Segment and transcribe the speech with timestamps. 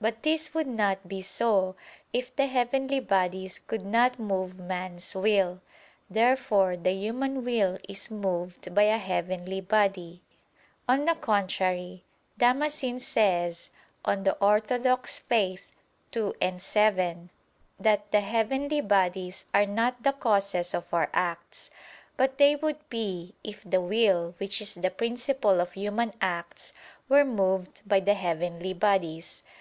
[0.00, 1.74] But this would not be so,
[2.12, 5.60] if the heavenly bodies could not move man's will.
[6.08, 10.22] Therefore the human will is moved by a heavenly body.
[10.88, 12.04] On the contrary,
[12.38, 13.70] Damascene says
[14.04, 15.10] (De Fide Orth.
[16.14, 17.30] ii, 7)
[17.80, 21.70] that "the heavenly bodies are not the causes of our acts."
[22.16, 26.72] But they would be, if the will, which is the principle of human acts,
[27.08, 29.42] were moved by the heavenly bodies.